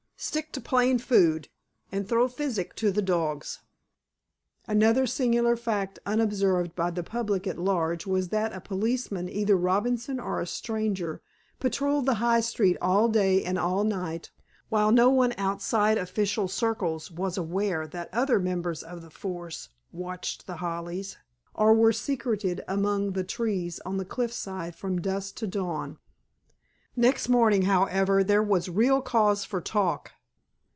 Stick 0.23 0.51
to 0.51 0.61
plain 0.61 0.99
food, 0.99 1.49
and 1.91 2.07
throw 2.07 2.27
physic 2.27 2.75
to 2.75 2.91
the 2.91 3.01
dogs." 3.01 3.57
Another 4.67 5.07
singular 5.07 5.55
fact, 5.55 5.97
unobserved 6.05 6.75
by 6.75 6.91
the 6.91 7.01
public 7.01 7.47
at 7.47 7.57
large, 7.57 8.05
was 8.05 8.29
that 8.29 8.53
a 8.53 8.61
policeman, 8.61 9.27
either 9.27 9.57
Robinson 9.57 10.19
or 10.19 10.39
a 10.39 10.45
stranger, 10.45 11.23
patrolled 11.59 12.05
the 12.05 12.13
high 12.21 12.39
street 12.41 12.77
all 12.83 13.07
day 13.07 13.43
and 13.43 13.57
all 13.57 13.83
night, 13.83 14.29
while 14.69 14.91
no 14.91 15.09
one 15.09 15.33
outside 15.39 15.97
official 15.97 16.47
circles 16.47 17.09
was 17.09 17.35
aware 17.35 17.87
that 17.87 18.13
other 18.13 18.37
members 18.39 18.83
of 18.83 19.01
the 19.01 19.09
force 19.09 19.69
watched 19.91 20.45
The 20.45 20.57
Hollies, 20.57 21.17
or 21.55 21.73
were 21.73 21.91
secreted 21.91 22.63
among 22.67 23.13
the 23.13 23.23
trees 23.23 23.79
on 23.87 23.97
the 23.97 24.05
cliffside, 24.05 24.75
from 24.75 25.01
dusk 25.01 25.33
to 25.37 25.47
dawn. 25.47 25.97
Next 26.93 27.29
morning, 27.29 27.61
however, 27.63 28.21
there 28.21 28.43
was 28.43 28.67
real 28.67 28.99
cause 29.01 29.45
for 29.45 29.61
talk. 29.61 30.11